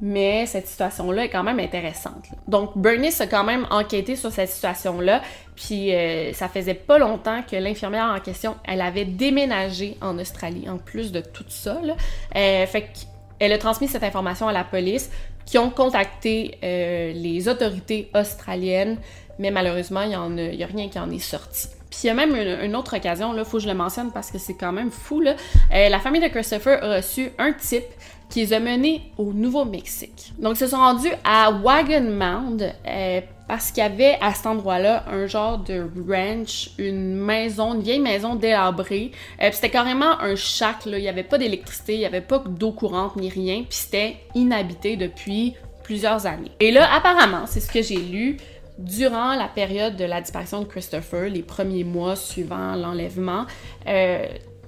[0.00, 2.26] mais cette situation-là est quand même intéressante.
[2.48, 5.22] Donc, Bernice a quand même enquêté sur cette situation-là,
[5.54, 10.68] puis euh, ça faisait pas longtemps que l'infirmière en question, elle avait déménagé en Australie,
[10.68, 11.80] en plus de tout ça.
[11.82, 11.94] Là.
[12.36, 12.90] Euh, fait
[13.38, 15.10] qu'elle a transmis cette information à la police,
[15.46, 18.98] qui ont contacté euh, les autorités australiennes,
[19.38, 21.68] mais malheureusement, il n'y a, a, rien qui en est sorti.
[21.90, 24.30] Puis il y a même une, autre occasion, là, faut que je le mentionne parce
[24.30, 25.36] que c'est quand même fou, là.
[25.72, 27.84] Euh, la famille de Christopher a reçu un type
[28.28, 30.32] qui les a menés au Nouveau-Mexique.
[30.38, 34.46] Donc, ils se sont rendus à Wagon Mound euh, parce qu'il y avait à cet
[34.46, 39.12] endroit-là un genre de ranch, une maison, une vieille maison délabrée.
[39.40, 40.98] Euh, c'était carrément un shack, là.
[40.98, 44.16] Il n'y avait pas d'électricité, il n'y avait pas d'eau courante ni rien, puis c'était
[44.34, 46.50] inhabité depuis plusieurs années.
[46.58, 48.38] Et là, apparemment, c'est ce que j'ai lu,
[48.78, 53.46] durant la période de la disparition de Christopher, les premiers mois suivant l'enlèvement,
[53.86, 54.26] euh,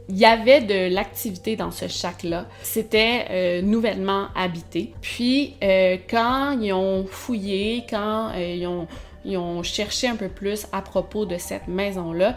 [0.08, 2.46] il y avait de l'activité dans ce shack-là.
[2.62, 4.94] C'était euh, nouvellement habité.
[5.00, 8.86] Puis, euh, quand ils ont fouillé, quand ils ont,
[9.24, 12.36] ils, ont, cherché un peu plus à propos de cette maison-là,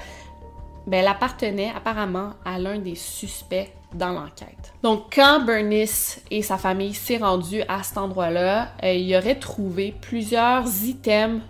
[0.88, 4.74] ben, elle appartenait apparemment à l'un des suspects dans l'enquête.
[4.82, 10.66] Donc, quand Bernice et sa famille s'est rendus à cet endroit-là, ils auraient trouvé plusieurs
[10.84, 11.42] items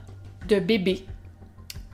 [0.49, 1.05] de bébés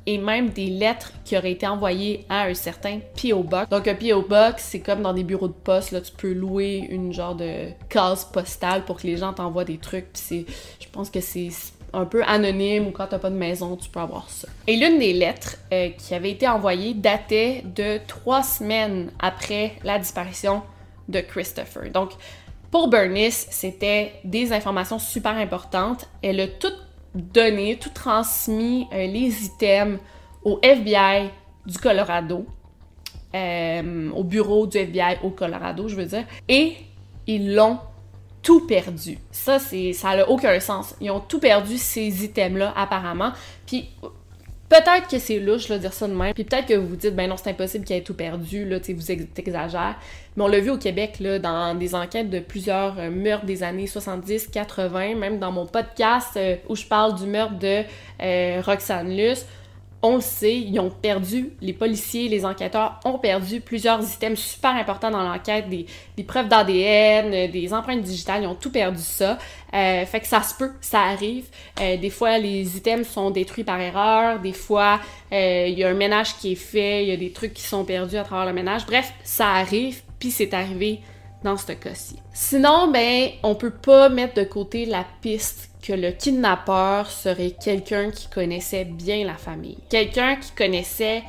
[0.05, 3.43] et même des lettres qui auraient été envoyées à un certain P.O.
[3.43, 3.69] Box.
[3.69, 4.21] Donc un P.O.
[4.21, 7.69] Box, c'est comme dans des bureaux de poste, là, tu peux louer une genre de
[7.89, 10.45] case postale pour que les gens t'envoient des trucs, puis c'est,
[10.79, 11.49] je pense que c'est
[11.93, 14.47] un peu anonyme ou quand t'as pas de maison, tu peux avoir ça.
[14.67, 19.97] Et l'une des lettres euh, qui avait été envoyée datait de trois semaines après la
[19.97, 20.61] disparition
[21.07, 21.91] de Christopher.
[21.91, 22.11] Donc,
[22.69, 26.09] pour Bernice, c'était des informations super importantes.
[26.21, 26.73] Elle a tout
[27.15, 29.99] donné, tout transmis euh, les items
[30.43, 31.31] au FBI
[31.65, 32.45] du Colorado,
[33.33, 36.75] euh, au bureau du FBI au Colorado, je veux dire, et
[37.25, 37.79] ils l'ont
[38.41, 39.17] tout perdu.
[39.31, 40.95] Ça, c'est, ça n'a aucun sens.
[41.01, 43.31] Ils ont tout perdu ces items-là, apparemment.
[43.65, 43.89] Puis
[44.67, 47.15] Peut-être que c'est louche de dire ça de même, puis peut-être que vous vous dites
[47.15, 49.93] ben non c'est impossible qu'il ait tout perdu là, tu vous exagérez.
[50.35, 53.61] Mais on l'a vu au Québec là dans des enquêtes de plusieurs euh, meurtres des
[53.61, 57.83] années 70, 80, même dans mon podcast euh, où je parle du meurtre de
[58.23, 59.45] euh, Roxane Luce
[60.05, 64.71] on le sait, ils ont perdu, les policiers, les enquêteurs ont perdu plusieurs items super
[64.75, 69.39] importants dans l'enquête, des, preuves d'ADN, des empreintes digitales, ils ont tout perdu ça.
[69.73, 71.45] Euh, fait que ça se peut, ça arrive.
[71.81, 74.99] Euh, des fois, les items sont détruits par erreur, des fois,
[75.33, 77.63] euh, il y a un ménage qui est fait, il y a des trucs qui
[77.63, 78.85] sont perdus à travers le ménage.
[78.85, 80.99] Bref, ça arrive, puis c'est arrivé
[81.43, 82.17] dans ce cas-ci.
[82.31, 88.09] Sinon, ben, on peut pas mettre de côté la piste que le kidnappeur serait quelqu'un
[88.09, 89.77] qui connaissait bien la famille.
[89.89, 91.23] Quelqu'un qui connaissait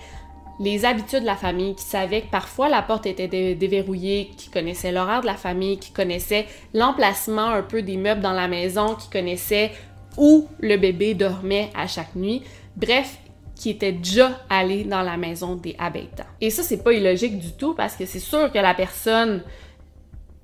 [0.58, 4.92] les habitudes de la famille, qui savait que parfois la porte était déverrouillée, qui connaissait
[4.92, 9.10] l'horaire de la famille, qui connaissait l'emplacement un peu des meubles dans la maison, qui
[9.10, 9.72] connaissait
[10.16, 12.42] où le bébé dormait à chaque nuit.
[12.76, 13.18] Bref,
[13.54, 16.24] qui était déjà allé dans la maison des Abeta.
[16.40, 19.42] Et ça, c'est pas illogique du tout parce que c'est sûr que la personne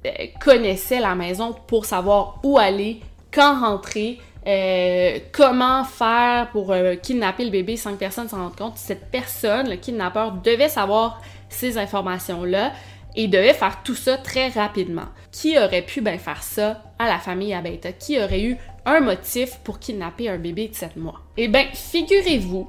[0.06, 3.00] euh, connaissait la maison pour savoir où aller,
[3.32, 8.56] quand rentrer, euh, comment faire pour euh, kidnapper le bébé sans que personne s'en rende
[8.56, 8.76] compte.
[8.76, 12.72] Cette personne, le kidnappeur, devait savoir ces informations-là
[13.14, 15.06] et devait faire tout ça très rapidement.
[15.30, 17.92] Qui aurait pu ben, faire ça à la famille Abeta?
[17.92, 21.20] Qui aurait eu un motif pour kidnapper un bébé de 7 mois?
[21.36, 22.68] Eh bien, figurez-vous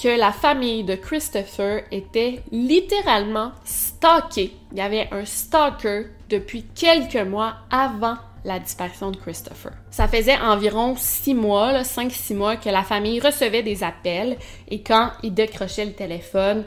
[0.00, 4.54] que la famille de Christopher était littéralement stalkée.
[4.72, 9.72] Il y avait un stalker depuis quelques mois avant la disparition de Christopher.
[9.90, 14.36] Ça faisait environ six mois, cinq, six mois, que la famille recevait des appels
[14.68, 16.64] et quand il décrochait le téléphone,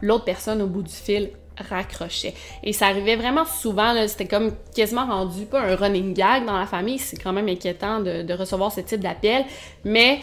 [0.00, 1.30] l'autre personne au bout du fil
[1.68, 2.34] raccrochait.
[2.62, 6.66] Et ça arrivait vraiment souvent, c'était comme quasiment rendu pas un running gag dans la
[6.66, 9.44] famille, c'est quand même inquiétant de, de recevoir ce type d'appel,
[9.84, 10.20] mais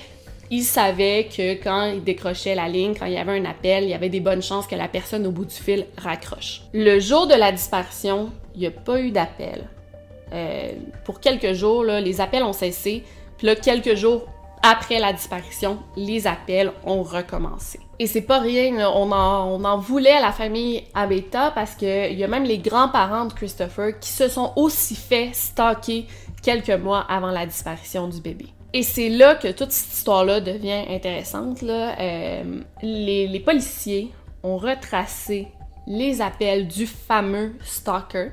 [0.50, 3.90] il savait que quand il décrochait la ligne, quand il y avait un appel, il
[3.90, 6.62] y avait des bonnes chances que la personne au bout du fil raccroche.
[6.74, 9.68] Le jour de la disparition, il n'y a pas eu d'appel.
[10.34, 10.72] Euh,
[11.06, 13.04] pour quelques jours, les appels ont cessé.
[13.38, 14.28] Puis là, quelques jours
[14.64, 17.80] après la disparition, les appels ont recommencé.
[18.00, 22.28] Et c'est pas rien, on, en, voulait à la famille Abeta parce qu'il y a
[22.28, 26.08] même les grands-parents de Christopher qui se sont aussi fait stalker
[26.44, 28.48] quelques mois avant la disparition du bébé.
[28.74, 31.64] Et c'est là que toute cette histoire-là devient intéressante.
[31.64, 34.12] Euh, les policiers
[34.44, 35.48] ont retracé
[35.88, 38.32] les appels du fameux stalker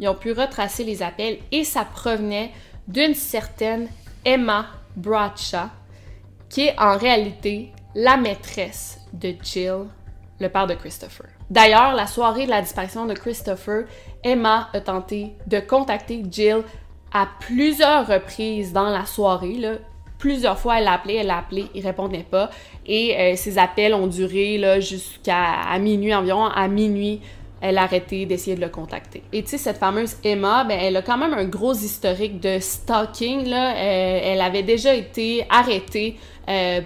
[0.00, 2.50] ils ont pu retracer les appels et ça provenait
[2.88, 3.88] d'une certaine
[4.24, 5.68] Emma Bradshaw,
[6.48, 9.84] qui est en réalité la maîtresse de Jill,
[10.40, 11.26] le père de Christopher.
[11.50, 13.84] D'ailleurs, la soirée de la disparition de Christopher,
[14.24, 16.62] Emma a tenté de contacter Jill
[17.12, 19.60] à plusieurs reprises dans la soirée.
[20.18, 22.50] Plusieurs fois, elle l'a appelé, elle l'a appelé, il répondait pas.
[22.86, 26.44] Et euh, ses appels ont duré jusqu'à minuit environ.
[26.44, 27.20] À minuit,
[27.60, 29.22] elle a arrêté d'essayer de le contacter.
[29.32, 32.58] Et tu sais, cette fameuse Emma, ben, elle a quand même un gros historique de
[32.58, 33.48] stalking.
[33.48, 33.74] Là.
[33.74, 36.16] Euh, elle avait déjà été arrêtée
[36.48, 36.80] euh,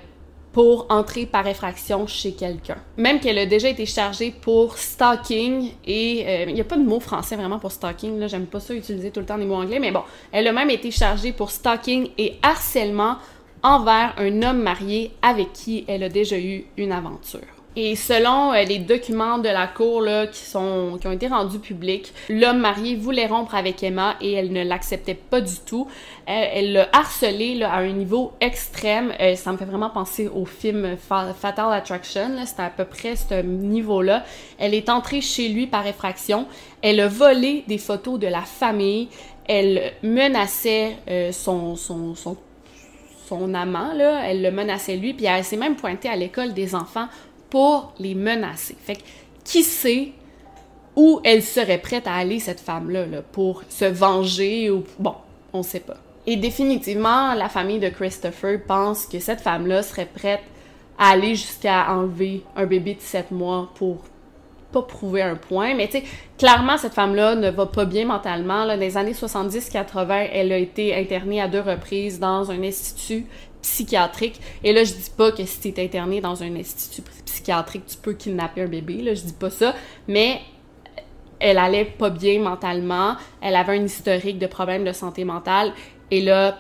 [0.53, 2.77] pour entrer par effraction chez quelqu'un.
[2.97, 6.85] Même qu'elle a déjà été chargée pour stalking et euh, il n'y a pas de
[6.85, 9.57] mot français vraiment pour stalking, là, j'aime pas ça utiliser tout le temps des mots
[9.57, 13.17] anglais, mais bon, elle a même été chargée pour stalking et harcèlement
[13.65, 17.54] envers un homme marié avec qui elle a déjà eu une aventure.
[17.77, 21.59] Et selon euh, les documents de la cour là, qui, sont, qui ont été rendus
[21.59, 25.89] publics, l'homme marié voulait rompre avec Emma et elle ne l'acceptait pas du tout.
[26.29, 29.13] Euh, elle l'a harcelé là, à un niveau extrême.
[29.21, 32.31] Euh, ça me fait vraiment penser au film Fatal Attraction.
[32.47, 34.25] C'était à peu près ce niveau-là.
[34.59, 36.47] Elle est entrée chez lui par effraction.
[36.81, 39.09] Elle a volé des photos de la famille.
[39.49, 40.97] Elle menaçait
[41.33, 42.37] son, son, son
[43.27, 46.75] son amant, là, elle le menaçait lui, puis elle s'est même pointée à l'école des
[46.75, 47.09] enfants
[47.55, 48.75] pour les menacer.
[48.85, 49.03] Fait que,
[49.45, 50.09] qui sait
[50.97, 54.83] où elle serait prête à aller, cette femme-là, pour se venger ou...
[54.99, 55.15] Bon,
[55.53, 55.99] on sait pas.
[56.27, 60.43] Et définitivement, la famille de Christopher pense que cette femme-là serait prête
[60.99, 63.99] à aller jusqu'à enlever un bébé de 7 mois pour
[64.73, 65.75] pas prouver un point.
[65.75, 66.05] Mais tu sais,
[66.37, 68.65] clairement, cette femme-là ne va pas bien mentalement.
[68.65, 68.75] Là.
[68.75, 73.27] Dans les années 70-80, elle a été internée à deux reprises dans un institut
[73.65, 74.41] psychiatrique.
[74.63, 77.97] Et là, je dis pas que si tu es interné dans un institut psychiatrique, tu
[77.97, 79.75] peux kidnapper un bébé, là, je dis pas ça,
[80.07, 80.41] mais
[81.41, 85.73] elle allait pas bien mentalement, elle avait un historique de problèmes de santé mentale,
[86.11, 86.59] et là,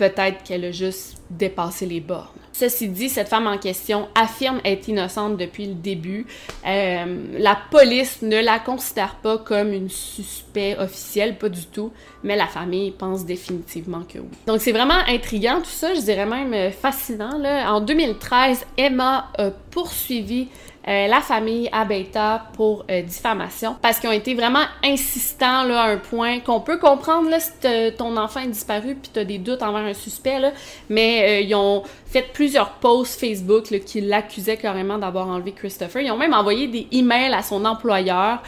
[0.00, 2.24] peut-être qu'elle a juste dépassé les bornes.
[2.54, 6.26] Ceci dit, cette femme en question affirme être innocente depuis le début.
[6.66, 7.04] Euh,
[7.38, 11.92] la police ne la considère pas comme une suspect officielle, pas du tout,
[12.24, 14.28] mais la famille pense définitivement que oui.
[14.46, 17.36] Donc c'est vraiment intriguant tout ça, je dirais même fascinant.
[17.36, 17.70] Là.
[17.74, 20.48] En 2013, Emma a poursuivi
[20.88, 23.76] euh, la famille Abeta pour euh, diffamation.
[23.82, 27.52] Parce qu'ils ont été vraiment insistants là, à un point qu'on peut comprendre là, si
[27.98, 30.52] ton enfant est disparu puis tu as des doutes envers un suspect, là,
[30.88, 36.02] mais euh, ils ont fait plusieurs posts Facebook là, qui l'accusaient carrément d'avoir enlevé Christopher.
[36.02, 38.42] Ils ont même envoyé des emails à son employeur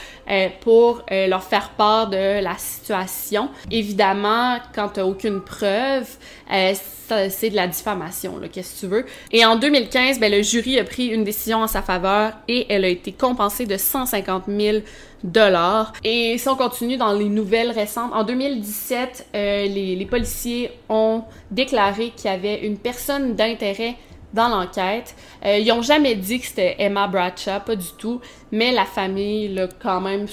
[0.61, 3.51] pour leur faire part de la situation.
[3.70, 6.09] Évidemment, quand tu aucune preuve,
[6.48, 9.07] c'est de la diffamation, qu'est-ce que tu veux.
[9.31, 12.85] Et en 2015, ben, le jury a pris une décision en sa faveur et elle
[12.85, 14.79] a été compensée de 150 000
[15.25, 15.93] dollars.
[16.05, 22.11] Et si on continue dans les nouvelles récentes, en 2017, euh, les, policiers ont déclaré
[22.17, 23.97] qu'il y avait une personne d'intérêt
[24.35, 25.15] dans l'enquête.
[25.45, 29.49] Euh, ils ont jamais dit que c'était Emma Bradshaw, pas du tout, mais la famille
[29.49, 30.27] l'a quand même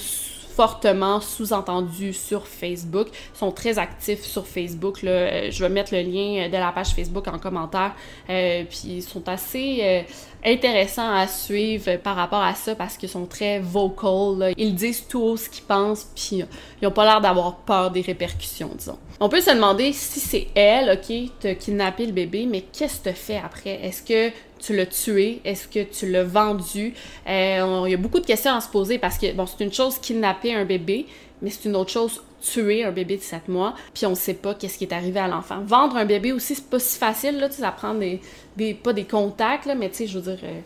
[0.60, 3.08] fortement sous-entendu sur Facebook.
[3.34, 5.02] Ils sont très actifs sur Facebook.
[5.04, 7.94] Euh, je vais mettre le lien de la page Facebook en commentaire.
[8.28, 10.02] Euh, puis ils sont assez euh,
[10.44, 14.52] intéressants à suivre par rapport à ça parce qu'ils sont très vocal.
[14.58, 16.42] Ils disent tout ce qu'ils pensent, puis
[16.82, 18.98] ils ont pas l'air d'avoir peur des répercussions, disons.
[19.22, 23.10] On peut se demander si c'est elle, ok, t'as kidnappé le bébé, mais qu'est-ce que
[23.10, 23.78] tu fait après?
[23.84, 25.42] Est-ce que tu l'as tué?
[25.44, 26.94] Est-ce que tu l'as vendu?
[27.28, 29.74] Euh, il y a beaucoup de questions à se poser parce que, bon, c'est une
[29.74, 31.04] chose kidnapper un bébé,
[31.42, 34.54] mais c'est une autre chose tuer un bébé de 7 mois, puis on sait pas
[34.54, 35.60] qu'est-ce qui est arrivé à l'enfant.
[35.66, 38.22] Vendre un bébé aussi, c'est pas si facile, là, tu sais, ça prend des,
[38.56, 40.60] des, pas des contacts, là, mais tu sais, je veux dire, euh,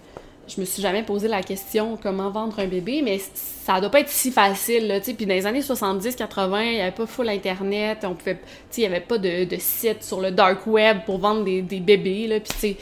[0.47, 4.01] je me suis jamais posé la question comment vendre un bébé, mais ça doit pas
[4.01, 5.01] être si facile, là.
[5.01, 8.39] Puis dans les années 70-80, il y avait pas full Internet, on pouvait,
[8.77, 12.41] il y avait pas de, site sur le dark web pour vendre des, bébés, là,
[12.41, 12.77] puis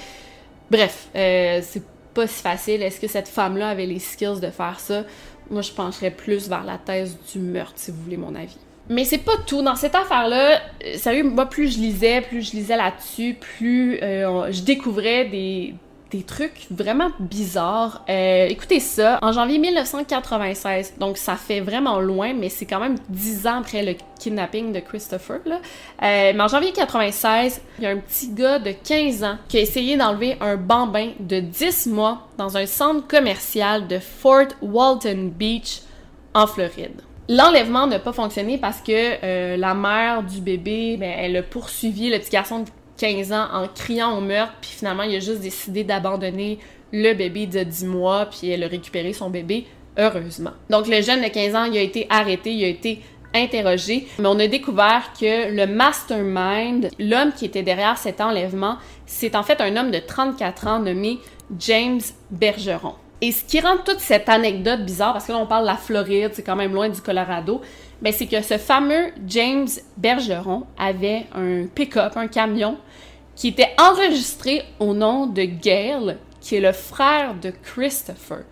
[0.71, 1.83] bref, euh, c'est
[2.15, 2.83] pas si facile.
[2.83, 5.05] Est-ce que cette femme-là avait les skills de faire ça?
[5.51, 8.57] Moi, je pencherais plus vers la thèse du meurtre, si vous voulez mon avis.
[8.89, 9.63] Mais c'est pas tout.
[9.63, 14.51] Dans cette affaire-là, euh, sérieux, moi, plus je lisais, plus je lisais là-dessus, plus euh,
[14.51, 15.75] je découvrais des,
[16.13, 18.05] des trucs vraiment bizarres.
[18.09, 22.97] Euh, écoutez ça, en janvier 1996, donc ça fait vraiment loin, mais c'est quand même
[23.09, 25.41] dix ans après le kidnapping de Christopher.
[25.47, 25.57] Là.
[25.57, 29.57] Euh, mais en janvier 96, il y a un petit gars de 15 ans qui
[29.57, 35.33] a essayé d'enlever un bambin de 10 mois dans un centre commercial de Fort Walton
[35.35, 35.81] Beach
[36.35, 37.01] en Floride.
[37.29, 42.11] L'enlèvement n'a pas fonctionné parce que euh, la mère du bébé, ben, elle a poursuivi
[42.11, 42.65] le petit garçon
[43.03, 46.61] 15 ans en criant au meurtre, puis finalement, il a juste décidé d'abandonner
[46.93, 49.67] le bébé de 10 mois, puis elle a récupéré son bébé,
[49.99, 50.53] heureusement.
[50.71, 53.01] Donc, le jeune de 15 ans, il a été arrêté, il a été
[53.35, 59.35] interrogé, mais on a découvert que le mastermind, l'homme qui était derrière cet enlèvement, c'est
[59.35, 61.19] en fait un homme de 34 ans nommé
[61.59, 62.01] James
[62.31, 62.95] Bergeron.
[63.21, 65.77] Et ce qui rend toute cette anecdote bizarre, parce que là on parle de la
[65.77, 67.63] Floride, c'est quand même loin du Colorado,
[68.03, 72.77] ben c'est que ce fameux James Bergeron avait un pick-up, un camion,
[73.37, 78.43] qui était enregistré au nom de Gail, qui est le frère de Christopher.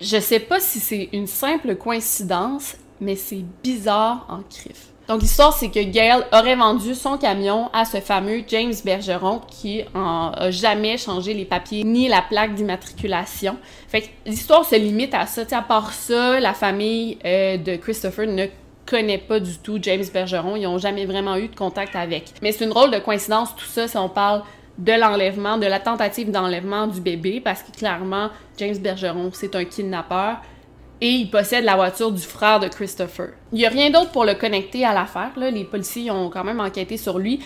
[0.00, 4.91] Je sais pas si c'est une simple coïncidence, mais c'est bizarre en crif.
[5.12, 9.82] Donc l'histoire, c'est que Gail aurait vendu son camion à ce fameux James Bergeron qui
[9.94, 13.58] n'a jamais changé les papiers ni la plaque d'immatriculation.
[13.88, 15.42] Fait que l'histoire se limite à ça.
[15.50, 18.46] à part ça, la famille euh, de Christopher ne
[18.86, 20.56] connaît pas du tout James Bergeron.
[20.56, 22.32] Ils n'ont jamais vraiment eu de contact avec.
[22.40, 24.42] Mais c'est une drôle de coïncidence tout ça si on parle
[24.78, 29.64] de l'enlèvement, de la tentative d'enlèvement du bébé, parce que clairement, James Bergeron, c'est un
[29.66, 30.40] kidnappeur
[31.02, 33.30] et il possède la voiture du frère de Christopher.
[33.52, 35.32] Il n'y a rien d'autre pour le connecter à l'affaire.
[35.36, 37.40] Les policiers ont quand même enquêté sur lui.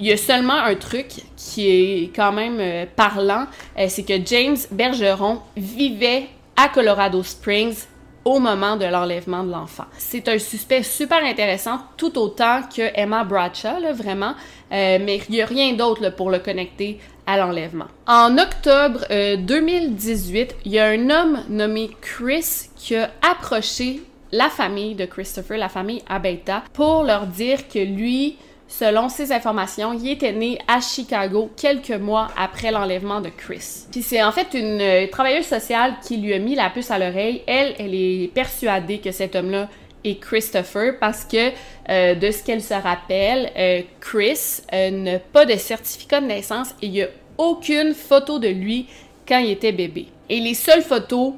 [0.00, 3.46] Il y a seulement un truc qui est quand même euh, parlant,
[3.78, 6.26] euh, c'est que James Bergeron vivait
[6.56, 7.84] à Colorado Springs
[8.28, 9.86] au moment de l'enlèvement de l'enfant.
[9.96, 14.34] C'est un suspect super intéressant, tout autant que Emma Bradshaw, vraiment,
[14.70, 17.86] euh, mais il n'y a rien d'autre pour le connecter à l'enlèvement.
[18.06, 24.50] En octobre 2018, euh, il y a un homme nommé Chris qui a approché la
[24.50, 28.36] famille de Christopher, la famille Abeta, pour leur dire que lui,
[28.68, 33.86] Selon ses informations, il était né à Chicago quelques mois après l'enlèvement de Chris.
[33.90, 36.98] Puis c'est en fait une euh, travailleuse sociale qui lui a mis la puce à
[36.98, 37.42] l'oreille.
[37.46, 39.70] Elle, elle est persuadée que cet homme-là
[40.04, 41.50] est Christopher parce que
[41.88, 46.86] euh, de ce qu'elle se rappelle, euh, Chris n'a pas de certificat de naissance et
[46.86, 47.08] il n'y a
[47.38, 48.86] aucune photo de lui
[49.26, 50.08] quand il était bébé.
[50.28, 51.32] Et les seules photos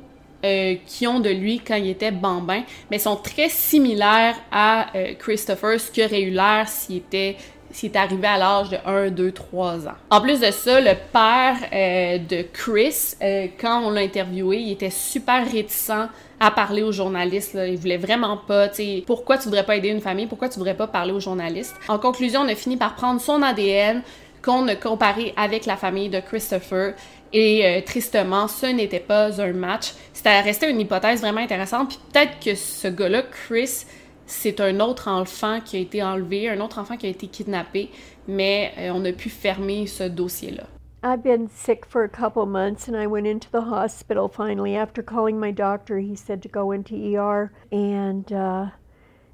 [0.45, 5.14] euh, qui ont de lui quand il était bambin, mais sont très similaires à euh,
[5.18, 7.36] Christopher, ce qui aurait eu l'air s'il était
[7.72, 9.95] s'il est arrivé à l'âge de 1, 2, 3 ans.
[10.11, 13.14] En plus de ça, le père euh, de Chris,
[13.61, 16.09] quand on l'a interviewé, il était super réticent
[16.41, 17.55] à parler aux journalistes.
[17.55, 17.68] Là.
[17.68, 20.59] Il voulait vraiment pas, tu sais, pourquoi tu voudrais pas aider une famille, pourquoi tu
[20.59, 21.76] voudrais pas parler aux journalistes?
[21.86, 24.03] En conclusion, on a fini par prendre son ADN
[24.43, 26.95] qu'on a comparé avec la famille de Christopher
[27.33, 29.95] et euh, tristement, ce n'était pas un match.
[30.12, 31.89] C'était resté une hypothèse vraiment intéressante.
[31.89, 33.87] Puis peut-être que ce gars-là, Chris,
[34.26, 37.91] c'est un autre enfant qui a été enlevé, un autre enfant qui a été kidnappé,
[38.26, 40.64] mais euh, on a pu fermer ce dossier-là.
[41.03, 44.76] I've been sick for a couple months and I went into the hospital finally.
[44.76, 47.51] After calling my doctor, he said to go into ER.
[47.72, 48.66] And uh,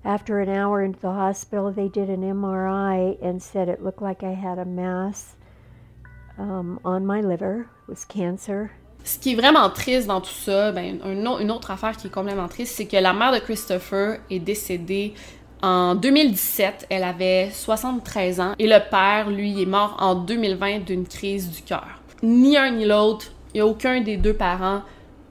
[0.05, 4.23] after an hour into the hospital, they did an MRI and said it looked like
[4.23, 5.35] I had a mass
[6.39, 7.67] um, on my liver.
[7.89, 8.71] was cancer.
[9.05, 12.49] Ce qui est vraiment triste dans tout ça, ben, une autre affaire qui est complètement
[12.49, 15.15] triste, c'est que la mère de Christopher est décédée
[15.63, 16.87] en 2017.
[16.91, 21.63] Elle avait 73 ans et le père, lui, est mort en 2020 d'une crise du
[21.63, 21.87] cœur.
[22.23, 24.83] Ni un ni l'autre, il n'y a aucun des deux parents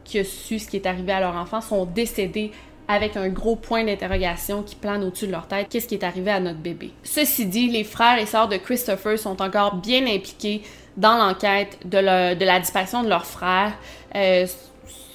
[0.06, 2.52] qui a su ce qui est arrivé à leur enfant, sont décédés
[2.88, 5.68] avec un gros point d'interrogation qui plane au-dessus de leur tête.
[5.70, 6.92] Qu'est-ce qui est arrivé à notre bébé?
[7.04, 10.62] Ceci dit, les frères et sœurs de Christopher sont encore bien impliqués
[10.98, 13.74] dans l'enquête de, la disparition de leur frère.
[14.16, 14.48] Euh,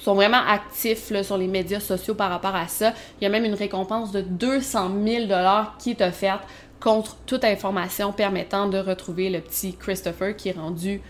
[0.01, 2.93] sont vraiment actifs sur les médias sociaux par rapport à ça.
[3.19, 6.41] Il y a même une récompense de 200 000 dollars qui est offerte
[6.79, 11.01] contre toute information permettant de retrouver le petit Christopher qui est rendu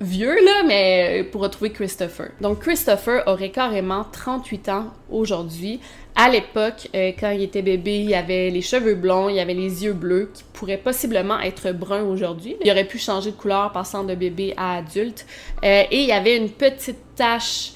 [0.00, 2.28] vieux, là, mais euh, pour retrouver Christopher.
[2.40, 5.80] Donc, Christopher aurait carrément 38 ans aujourd'hui.
[6.14, 9.84] À l'époque, euh, quand il était bébé, il avait les cheveux blonds, il avait les
[9.84, 12.56] yeux bleus, qui pourraient possiblement être bruns aujourd'hui.
[12.64, 15.26] Il aurait pu changer de couleur passant de bébé à adulte.
[15.64, 17.72] Euh, et il y avait une petite tache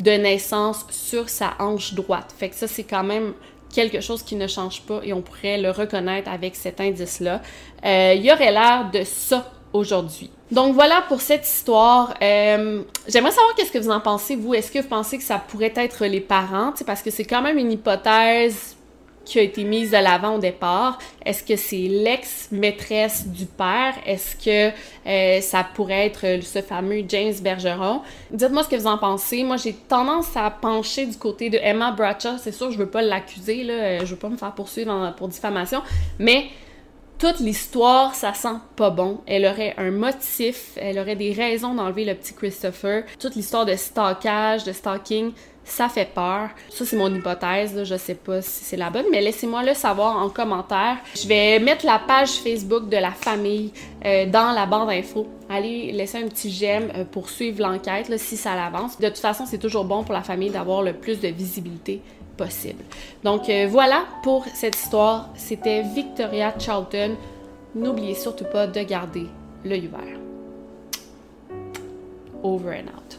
[0.00, 2.34] de naissance sur sa hanche droite.
[2.36, 3.32] Fait que ça, c'est quand même
[3.74, 7.42] quelque chose qui ne change pas et on pourrait le reconnaître avec cet indice-là.
[7.82, 10.30] il aurait l'air de ça aujourd'hui.
[10.50, 12.14] Donc voilà pour cette histoire.
[12.22, 14.54] Euh, j'aimerais savoir qu'est-ce que vous en pensez, vous.
[14.54, 16.72] Est-ce que vous pensez que ça pourrait être les parents?
[16.86, 18.76] Parce que c'est quand même une hypothèse
[19.24, 20.98] qui a été mise de l'avant au départ.
[21.24, 23.94] Est-ce que c'est l'ex-maîtresse du père?
[24.06, 24.72] Est-ce que
[25.08, 28.02] euh, ça pourrait être ce fameux James Bergeron?
[28.30, 29.42] Dites-moi ce que vous en pensez.
[29.42, 32.38] Moi, j'ai tendance à pencher du côté de Emma Bradshaw.
[32.40, 33.74] C'est sûr, je veux pas l'accuser, là.
[33.74, 35.82] Euh, je veux pas me faire poursuivre pour diffamation.
[36.20, 36.46] Mais
[37.18, 39.20] toute l'histoire, ça sent pas bon.
[39.26, 43.04] Elle aurait un motif, elle aurait des raisons d'enlever le petit Christopher.
[43.18, 45.32] Toute l'histoire de stalkage, de stalking,
[45.64, 46.50] ça fait peur.
[46.70, 50.16] Ça, c'est mon hypothèse, je sais pas si c'est la bonne, mais laissez-moi le savoir
[50.16, 50.98] en commentaire.
[51.14, 53.72] Je vais mettre la page Facebook de la famille
[54.04, 55.26] euh, dans la bande info.
[55.48, 58.98] Allez laisser un petit j'aime euh, pour suivre l'enquête si ça l'avance.
[59.00, 62.00] De toute façon, c'est toujours bon pour la famille d'avoir le plus de visibilité
[62.36, 62.84] possible.
[63.24, 65.30] Donc euh, voilà pour cette histoire.
[65.34, 67.16] C'était Victoria Charlton.
[67.74, 69.26] N'oubliez surtout pas de garder
[69.64, 70.18] l'œil ouvert.
[72.42, 73.18] Over and out.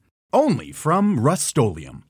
[0.33, 2.03] only from Rust-Oleum.